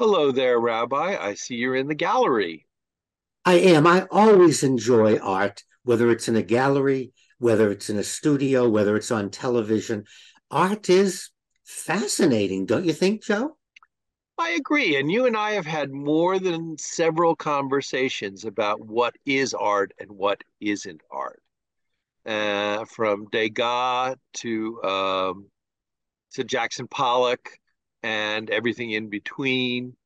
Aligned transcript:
Hello 0.00 0.32
there, 0.32 0.58
Rabbi. 0.58 1.14
I 1.20 1.34
see 1.34 1.56
you're 1.56 1.76
in 1.76 1.86
the 1.86 1.94
gallery. 1.94 2.66
I 3.44 3.56
am. 3.56 3.86
I 3.86 4.06
always 4.10 4.62
enjoy 4.62 5.18
art, 5.18 5.62
whether 5.82 6.10
it's 6.10 6.26
in 6.26 6.36
a 6.36 6.42
gallery, 6.42 7.12
whether 7.36 7.70
it's 7.70 7.90
in 7.90 7.98
a 7.98 8.02
studio, 8.02 8.66
whether 8.66 8.96
it's 8.96 9.10
on 9.10 9.28
television. 9.28 10.04
Art 10.50 10.88
is 10.88 11.28
fascinating, 11.66 12.64
don't 12.64 12.86
you 12.86 12.94
think, 12.94 13.22
Joe? 13.22 13.58
I 14.38 14.52
agree. 14.52 14.96
And 14.96 15.12
you 15.12 15.26
and 15.26 15.36
I 15.36 15.50
have 15.50 15.66
had 15.66 15.90
more 15.90 16.38
than 16.38 16.78
several 16.78 17.36
conversations 17.36 18.46
about 18.46 18.80
what 18.80 19.14
is 19.26 19.52
art 19.52 19.92
and 20.00 20.10
what 20.12 20.42
isn't 20.62 21.02
art. 21.10 21.42
Uh, 22.24 22.86
from 22.86 23.26
Degas 23.30 24.16
to 24.36 24.82
um, 24.82 25.50
to 26.32 26.42
Jackson 26.42 26.88
Pollock 26.88 27.59
and 28.02 28.50
everything 28.50 28.90
in 28.92 29.08
between, 29.08 29.96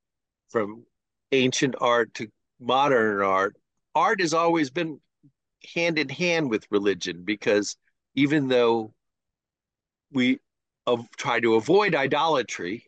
from 0.48 0.84
ancient 1.33 1.75
art 1.80 2.15
to 2.15 2.29
modern 2.61 3.23
art. 3.23 3.57
Art 3.95 4.20
has 4.20 4.34
always 4.34 4.70
been 4.70 5.01
hand 5.75 5.98
in 5.98 6.09
hand 6.09 6.51
with 6.51 6.67
religion 6.70 7.23
because 7.25 7.77
even 8.15 8.48
though 8.48 8.93
we 10.12 10.39
try 11.17 11.41
to 11.41 11.55
avoid 11.55 11.95
idolatry 11.95 12.84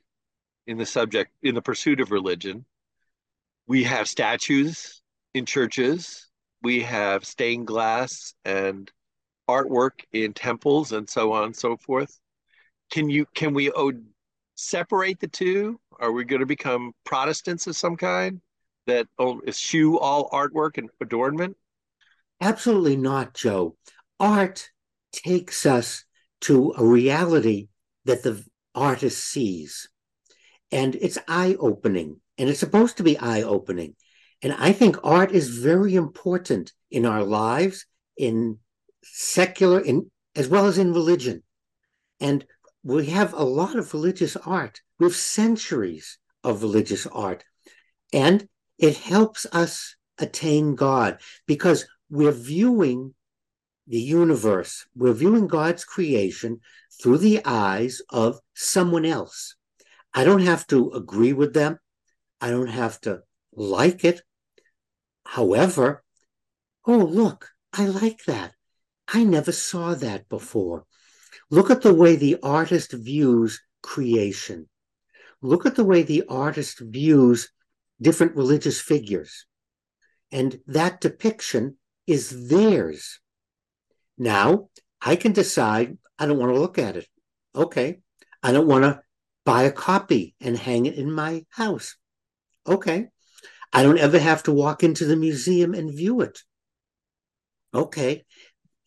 in 0.66 0.78
the 0.78 0.86
subject 0.86 1.32
in 1.42 1.54
the 1.54 1.62
pursuit 1.62 2.00
of 2.00 2.10
religion, 2.10 2.64
we 3.66 3.84
have 3.84 4.08
statues 4.08 5.02
in 5.34 5.46
churches, 5.46 6.28
we 6.62 6.82
have 6.82 7.24
stained 7.24 7.66
glass 7.66 8.34
and 8.44 8.90
artwork 9.48 10.04
in 10.12 10.32
temples 10.32 10.92
and 10.92 11.08
so 11.08 11.32
on 11.32 11.44
and 11.44 11.56
so 11.56 11.76
forth. 11.76 12.18
Can 12.90 13.10
you 13.10 13.26
can 13.34 13.54
we 13.54 13.70
oh, 13.70 13.92
separate 14.56 15.20
the 15.20 15.28
two? 15.28 15.80
Are 16.00 16.12
we 16.12 16.24
going 16.24 16.40
to 16.40 16.46
become 16.46 16.92
Protestants 17.04 17.66
of 17.66 17.76
some 17.76 17.96
kind 17.96 18.40
that 18.86 19.06
eschew 19.46 19.98
all 19.98 20.28
artwork 20.30 20.78
and 20.78 20.90
adornment? 21.00 21.56
Absolutely 22.40 22.96
not, 22.96 23.34
Joe. 23.34 23.76
Art 24.18 24.70
takes 25.12 25.64
us 25.64 26.04
to 26.42 26.74
a 26.76 26.84
reality 26.84 27.68
that 28.04 28.22
the 28.22 28.44
artist 28.74 29.22
sees. 29.24 29.88
And 30.72 30.94
it's 30.96 31.18
eye 31.28 31.56
opening, 31.58 32.20
and 32.36 32.48
it's 32.48 32.60
supposed 32.60 32.96
to 32.96 33.02
be 33.02 33.18
eye 33.18 33.42
opening. 33.42 33.94
And 34.42 34.52
I 34.52 34.72
think 34.72 34.96
art 35.02 35.32
is 35.32 35.48
very 35.58 35.94
important 35.94 36.72
in 36.90 37.06
our 37.06 37.24
lives, 37.24 37.86
in 38.16 38.58
secular, 39.02 39.80
in, 39.80 40.10
as 40.34 40.48
well 40.48 40.66
as 40.66 40.76
in 40.76 40.92
religion. 40.92 41.42
And 42.20 42.44
we 42.86 43.06
have 43.06 43.32
a 43.32 43.42
lot 43.42 43.74
of 43.74 43.92
religious 43.92 44.36
art. 44.36 44.80
We 45.00 45.06
have 45.06 45.16
centuries 45.16 46.18
of 46.44 46.62
religious 46.62 47.04
art. 47.08 47.44
And 48.12 48.48
it 48.78 48.96
helps 48.96 49.44
us 49.50 49.96
attain 50.18 50.76
God 50.76 51.18
because 51.48 51.88
we're 52.08 52.30
viewing 52.30 53.14
the 53.88 53.98
universe, 53.98 54.86
we're 54.94 55.12
viewing 55.12 55.48
God's 55.48 55.84
creation 55.84 56.60
through 57.02 57.18
the 57.18 57.40
eyes 57.44 58.02
of 58.10 58.38
someone 58.54 59.04
else. 59.04 59.56
I 60.14 60.22
don't 60.22 60.42
have 60.42 60.64
to 60.68 60.92
agree 60.92 61.32
with 61.32 61.54
them. 61.54 61.80
I 62.40 62.50
don't 62.50 62.68
have 62.68 63.00
to 63.00 63.22
like 63.52 64.04
it. 64.04 64.22
However, 65.24 66.04
oh, 66.86 66.98
look, 66.98 67.50
I 67.72 67.86
like 67.86 68.24
that. 68.26 68.52
I 69.08 69.24
never 69.24 69.50
saw 69.50 69.94
that 69.94 70.28
before. 70.28 70.86
Look 71.50 71.70
at 71.70 71.82
the 71.82 71.94
way 71.94 72.16
the 72.16 72.38
artist 72.42 72.92
views 72.92 73.60
creation. 73.82 74.68
Look 75.42 75.64
at 75.64 75.76
the 75.76 75.84
way 75.84 76.02
the 76.02 76.24
artist 76.28 76.80
views 76.80 77.50
different 78.00 78.34
religious 78.34 78.80
figures. 78.80 79.46
And 80.32 80.60
that 80.66 81.00
depiction 81.00 81.76
is 82.06 82.48
theirs. 82.48 83.20
Now, 84.18 84.68
I 85.00 85.16
can 85.16 85.32
decide 85.32 85.98
I 86.18 86.26
don't 86.26 86.38
want 86.38 86.52
to 86.52 86.60
look 86.60 86.78
at 86.78 86.96
it. 86.96 87.06
Okay. 87.54 88.00
I 88.42 88.52
don't 88.52 88.66
want 88.66 88.84
to 88.84 89.00
buy 89.44 89.62
a 89.62 89.72
copy 89.72 90.34
and 90.40 90.56
hang 90.56 90.86
it 90.86 90.94
in 90.94 91.10
my 91.10 91.44
house. 91.50 91.96
Okay. 92.66 93.08
I 93.72 93.82
don't 93.82 93.98
ever 93.98 94.18
have 94.18 94.42
to 94.44 94.52
walk 94.52 94.82
into 94.82 95.04
the 95.04 95.16
museum 95.16 95.74
and 95.74 95.96
view 95.96 96.22
it. 96.22 96.40
Okay. 97.72 98.24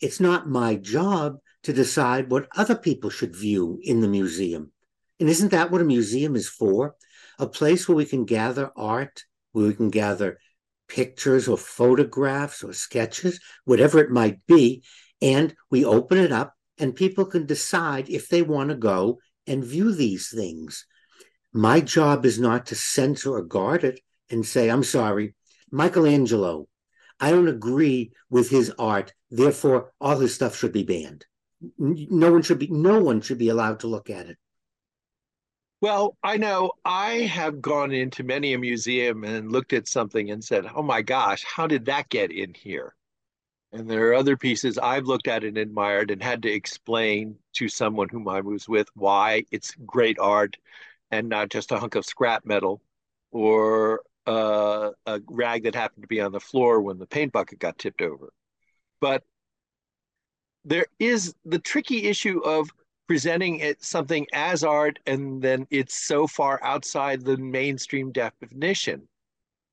It's 0.01 0.19
not 0.19 0.49
my 0.49 0.75
job 0.75 1.37
to 1.63 1.73
decide 1.73 2.29
what 2.29 2.47
other 2.55 2.75
people 2.75 3.09
should 3.09 3.35
view 3.35 3.79
in 3.83 4.01
the 4.01 4.07
museum. 4.07 4.71
And 5.19 5.29
isn't 5.29 5.51
that 5.51 5.71
what 5.71 5.81
a 5.81 5.85
museum 5.85 6.35
is 6.35 6.47
for? 6.47 6.95
A 7.37 7.47
place 7.47 7.87
where 7.87 7.95
we 7.95 8.05
can 8.05 8.25
gather 8.25 8.71
art, 8.75 9.23
where 9.51 9.67
we 9.67 9.73
can 9.73 9.89
gather 9.89 10.39
pictures 10.87 11.47
or 11.47 11.57
photographs 11.57 12.63
or 12.63 12.73
sketches, 12.73 13.39
whatever 13.65 13.99
it 13.99 14.09
might 14.09 14.45
be, 14.47 14.83
and 15.21 15.53
we 15.69 15.85
open 15.85 16.17
it 16.17 16.31
up 16.31 16.55
and 16.77 16.95
people 16.95 17.25
can 17.25 17.45
decide 17.45 18.09
if 18.09 18.29
they 18.29 18.41
want 18.41 18.69
to 18.69 18.75
go 18.75 19.19
and 19.45 19.63
view 19.63 19.93
these 19.93 20.29
things. 20.29 20.85
My 21.51 21.81
job 21.81 22.25
is 22.25 22.39
not 22.39 22.67
to 22.67 22.75
censor 22.75 23.33
or 23.33 23.43
guard 23.43 23.83
it 23.83 23.99
and 24.29 24.45
say, 24.45 24.69
I'm 24.69 24.83
sorry, 24.83 25.35
Michelangelo, 25.71 26.67
I 27.19 27.31
don't 27.31 27.47
agree 27.47 28.13
with 28.29 28.49
his 28.49 28.71
art, 28.79 29.13
therefore 29.29 29.91
all 29.99 30.19
his 30.19 30.33
stuff 30.33 30.55
should 30.55 30.71
be 30.71 30.83
banned. 30.83 31.25
No 31.77 32.31
one 32.31 32.41
should 32.41 32.59
be 32.59 32.67
no 32.67 33.01
one 33.01 33.21
should 33.21 33.37
be 33.37 33.49
allowed 33.49 33.81
to 33.81 33.87
look 33.87 34.09
at 34.09 34.27
it. 34.27 34.37
Well, 35.81 36.17
I 36.23 36.37
know 36.37 36.71
I 36.83 37.11
have 37.21 37.61
gone 37.61 37.91
into 37.91 38.23
many 38.23 38.53
a 38.53 38.59
museum 38.59 39.23
and 39.23 39.51
looked 39.51 39.73
at 39.73 39.87
something 39.87 40.29
and 40.31 40.43
said, 40.43 40.65
"Oh 40.75 40.83
my 40.83 41.01
gosh, 41.01 41.43
how 41.43 41.67
did 41.67 41.85
that 41.85 42.09
get 42.09 42.31
in 42.31 42.53
here?" 42.53 42.95
And 43.71 43.89
there 43.89 44.09
are 44.09 44.15
other 44.15 44.35
pieces 44.37 44.77
I've 44.77 45.05
looked 45.05 45.27
at 45.27 45.43
and 45.43 45.57
admired 45.57 46.11
and 46.11 46.23
had 46.23 46.41
to 46.43 46.51
explain 46.51 47.37
to 47.53 47.69
someone 47.69 48.09
whom 48.09 48.27
I 48.27 48.41
was 48.41 48.67
with 48.67 48.89
why 48.95 49.45
it's 49.51 49.75
great 49.85 50.17
art 50.19 50.57
and 51.11 51.29
not 51.29 51.49
just 51.49 51.71
a 51.71 51.79
hunk 51.79 51.95
of 51.95 52.05
scrap 52.05 52.45
metal 52.45 52.81
or 53.31 54.01
uh, 54.27 54.91
a 55.05 55.21
rag 55.27 55.63
that 55.63 55.75
happened 55.75 56.03
to 56.03 56.07
be 56.07 56.21
on 56.21 56.31
the 56.31 56.39
floor 56.39 56.81
when 56.81 56.97
the 56.99 57.07
paint 57.07 57.31
bucket 57.31 57.59
got 57.59 57.77
tipped 57.77 58.01
over. 58.01 58.33
But 58.99 59.23
there 60.65 60.85
is 60.99 61.33
the 61.45 61.59
tricky 61.59 62.07
issue 62.07 62.39
of 62.39 62.69
presenting 63.07 63.59
it 63.59 63.83
something 63.83 64.27
as 64.33 64.63
art 64.63 64.99
and 65.07 65.41
then 65.41 65.65
it's 65.71 65.95
so 65.95 66.27
far 66.27 66.59
outside 66.63 67.25
the 67.25 67.37
mainstream 67.37 68.11
definition. 68.11 69.07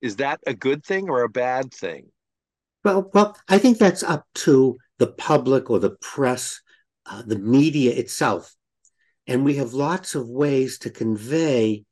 Is 0.01 0.17
that 0.17 0.41
a 0.47 0.55
good 0.55 0.85
thing 0.85 1.11
or 1.11 1.23
a 1.23 1.29
bad 1.29 1.73
thing? 1.73 2.07
Well 2.83 3.11
well 3.13 3.37
i 3.49 3.59
think 3.59 3.79
that's 3.79 4.03
up 4.03 4.25
to 4.47 4.79
the 4.99 5.09
public 5.09 5.69
or 5.69 5.79
the 5.79 5.97
press 6.01 6.61
uh, 7.05 7.23
the 7.27 7.39
media 7.39 7.93
itself. 7.93 8.55
And 9.27 9.45
we 9.45 9.57
have 9.57 9.75
lots 9.75 10.15
of 10.15 10.29
ways 10.29 10.79
to 10.79 10.91
convey 10.91 11.85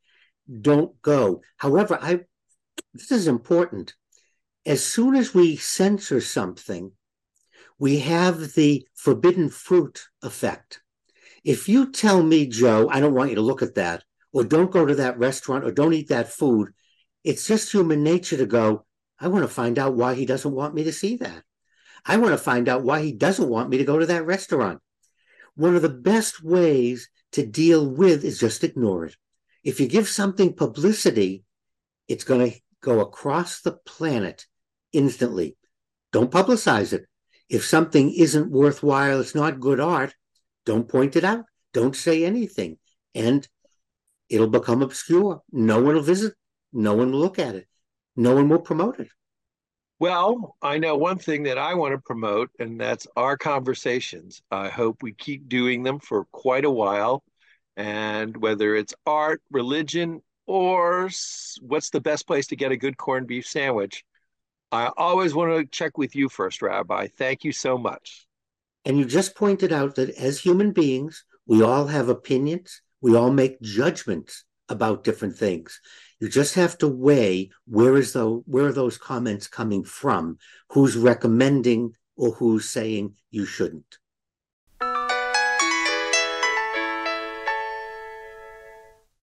don't 0.60 1.00
go. 1.03 1.43
However 1.59 1.99
i 2.00 2.21
this 2.94 3.10
is 3.10 3.28
important. 3.28 3.94
As 4.65 4.83
soon 4.83 5.15
as 5.15 5.34
we 5.34 5.56
censor 5.56 6.22
something 6.22 6.93
we 7.78 8.00
have 8.00 8.54
the 8.54 8.86
forbidden 8.94 9.48
fruit 9.48 10.06
effect 10.22 10.80
if 11.44 11.68
you 11.68 11.92
tell 11.92 12.22
me, 12.22 12.46
Joe, 12.46 12.88
I 12.90 13.00
don't 13.00 13.14
want 13.14 13.28
you 13.28 13.36
to 13.36 13.42
look 13.42 13.60
at 13.60 13.74
that, 13.74 14.02
or 14.32 14.44
don't 14.44 14.70
go 14.70 14.86
to 14.86 14.94
that 14.94 15.18
restaurant, 15.18 15.64
or 15.64 15.70
don't 15.70 15.92
eat 15.92 16.08
that 16.08 16.32
food, 16.32 16.70
it's 17.22 17.46
just 17.46 17.70
human 17.70 18.02
nature 18.02 18.38
to 18.38 18.46
go, 18.46 18.86
I 19.20 19.28
want 19.28 19.44
to 19.44 19.48
find 19.48 19.78
out 19.78 19.94
why 19.94 20.14
he 20.14 20.24
doesn't 20.24 20.54
want 20.54 20.74
me 20.74 20.84
to 20.84 20.92
see 20.92 21.16
that. 21.18 21.42
I 22.04 22.16
want 22.16 22.32
to 22.32 22.38
find 22.38 22.68
out 22.68 22.82
why 22.82 23.02
he 23.02 23.12
doesn't 23.12 23.48
want 23.48 23.68
me 23.68 23.78
to 23.78 23.84
go 23.84 23.98
to 23.98 24.06
that 24.06 24.26
restaurant. 24.26 24.80
One 25.54 25.76
of 25.76 25.82
the 25.82 25.88
best 25.88 26.42
ways 26.42 27.09
to 27.32 27.47
deal 27.47 27.88
with 27.88 28.24
is 28.24 28.41
just 28.41 28.65
ignore 28.65 29.06
it. 29.06 29.16
If 29.62 29.80
you 29.80 29.86
give 29.86 30.09
something 30.09 30.54
publicity, 30.54 31.44
it's 32.09 32.24
going 32.24 32.50
to 32.50 32.59
go 32.82 33.00
across 33.00 33.60
the 33.60 33.72
planet 33.72 34.47
instantly. 34.92 35.56
Don't 36.12 36.30
publicize 36.30 36.92
it. 36.92 37.06
If 37.48 37.64
something 37.64 38.12
isn't 38.12 38.50
worthwhile, 38.50 39.20
it's 39.20 39.34
not 39.34 39.60
good 39.60 39.80
art, 39.80 40.14
don't 40.64 40.88
point 40.88 41.16
it 41.16 41.24
out. 41.24 41.44
Don't 41.72 41.94
say 41.94 42.24
anything. 42.24 42.78
And 43.14 43.46
it'll 44.28 44.48
become 44.48 44.82
obscure. 44.82 45.42
No 45.52 45.82
one 45.82 45.94
will 45.94 46.02
visit. 46.02 46.34
No 46.72 46.94
one 46.94 47.12
will 47.12 47.20
look 47.20 47.38
at 47.38 47.54
it. 47.54 47.68
No 48.16 48.34
one 48.34 48.48
will 48.48 48.60
promote 48.60 48.98
it. 49.00 49.08
Well, 50.00 50.56
I 50.60 50.78
know 50.78 50.96
one 50.96 51.18
thing 51.18 51.44
that 51.44 51.58
I 51.58 51.74
want 51.74 51.94
to 51.94 51.98
promote, 51.98 52.50
and 52.58 52.80
that's 52.80 53.06
our 53.16 53.36
conversations. 53.36 54.42
I 54.50 54.68
hope 54.68 55.02
we 55.02 55.12
keep 55.12 55.48
doing 55.48 55.82
them 55.82 56.00
for 56.00 56.24
quite 56.26 56.64
a 56.64 56.70
while. 56.70 57.22
And 57.76 58.36
whether 58.36 58.74
it's 58.74 58.94
art, 59.06 59.42
religion, 59.50 60.20
or 60.46 61.10
what's 61.60 61.91
the 61.91 62.00
best 62.00 62.26
place 62.26 62.48
to 62.48 62.56
get 62.56 62.72
a 62.72 62.76
good 62.76 62.96
corned 62.96 63.26
beef 63.26 63.46
sandwich, 63.46 64.04
I 64.74 64.91
always 64.97 65.34
want 65.34 65.53
to 65.53 65.65
check 65.66 65.97
with 65.98 66.16
you 66.16 66.28
first, 66.28 66.60
Rabbi. 66.60 67.06
Thank 67.16 67.44
you 67.44 67.53
so 67.53 67.78
much. 67.78 68.26
And 68.84 68.98
you 68.98 69.04
just 69.04 69.36
pointed 69.36 69.72
out 69.72 69.94
that 69.94 70.10
as 70.16 70.41
human 70.41 70.72
beings, 70.72 71.24
we 71.47 71.62
all 71.62 71.86
have 71.86 72.09
opinions, 72.09 72.82
we 73.00 73.15
all 73.15 73.30
make 73.30 73.60
judgments 73.62 74.44
about 74.68 75.04
different 75.04 75.36
things. 75.36 75.80
You 76.21 76.28
just 76.28 76.54
have 76.54 76.76
to 76.78 76.88
weigh 76.88 77.50
where 77.66 77.97
is 77.97 78.15
the 78.15 78.26
where 78.47 78.66
are 78.66 78.72
those 78.72 78.98
comments 78.98 79.47
coming 79.47 79.84
from? 79.84 80.38
Who's 80.71 80.97
recommending 80.97 81.94
or 82.16 82.32
who's 82.32 82.68
saying 82.68 83.15
you 83.30 83.47
shouldn't? 83.47 83.98